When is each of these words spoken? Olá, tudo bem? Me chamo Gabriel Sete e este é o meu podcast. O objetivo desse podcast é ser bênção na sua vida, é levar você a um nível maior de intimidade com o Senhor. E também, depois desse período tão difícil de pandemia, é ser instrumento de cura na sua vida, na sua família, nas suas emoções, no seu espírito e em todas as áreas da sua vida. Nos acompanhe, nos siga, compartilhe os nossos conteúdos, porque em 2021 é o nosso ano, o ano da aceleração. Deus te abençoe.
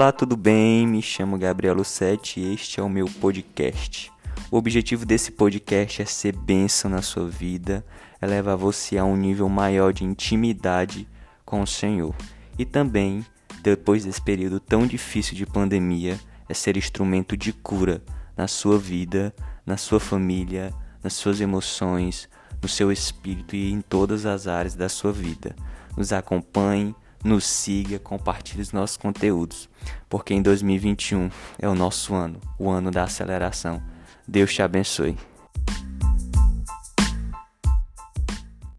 Olá, 0.00 0.12
tudo 0.12 0.34
bem? 0.34 0.86
Me 0.86 1.02
chamo 1.02 1.36
Gabriel 1.36 1.84
Sete 1.84 2.40
e 2.40 2.54
este 2.54 2.80
é 2.80 2.82
o 2.82 2.88
meu 2.88 3.04
podcast. 3.04 4.10
O 4.50 4.56
objetivo 4.56 5.04
desse 5.04 5.30
podcast 5.30 6.00
é 6.00 6.06
ser 6.06 6.34
bênção 6.34 6.90
na 6.90 7.02
sua 7.02 7.28
vida, 7.28 7.84
é 8.18 8.26
levar 8.26 8.56
você 8.56 8.96
a 8.96 9.04
um 9.04 9.14
nível 9.14 9.46
maior 9.46 9.92
de 9.92 10.02
intimidade 10.02 11.06
com 11.44 11.60
o 11.60 11.66
Senhor. 11.66 12.14
E 12.58 12.64
também, 12.64 13.22
depois 13.62 14.06
desse 14.06 14.22
período 14.22 14.58
tão 14.58 14.86
difícil 14.86 15.36
de 15.36 15.44
pandemia, 15.44 16.18
é 16.48 16.54
ser 16.54 16.78
instrumento 16.78 17.36
de 17.36 17.52
cura 17.52 18.02
na 18.34 18.48
sua 18.48 18.78
vida, 18.78 19.34
na 19.66 19.76
sua 19.76 20.00
família, 20.00 20.72
nas 21.04 21.12
suas 21.12 21.42
emoções, 21.42 22.26
no 22.62 22.70
seu 22.70 22.90
espírito 22.90 23.54
e 23.54 23.70
em 23.70 23.82
todas 23.82 24.24
as 24.24 24.46
áreas 24.46 24.74
da 24.74 24.88
sua 24.88 25.12
vida. 25.12 25.54
Nos 25.94 26.10
acompanhe, 26.10 26.94
nos 27.24 27.44
siga, 27.44 27.98
compartilhe 27.98 28.62
os 28.62 28.72
nossos 28.72 28.96
conteúdos, 28.96 29.68
porque 30.08 30.34
em 30.34 30.42
2021 30.42 31.30
é 31.58 31.68
o 31.68 31.74
nosso 31.74 32.14
ano, 32.14 32.40
o 32.58 32.70
ano 32.70 32.90
da 32.90 33.04
aceleração. 33.04 33.82
Deus 34.26 34.52
te 34.52 34.62
abençoe. 34.62 35.16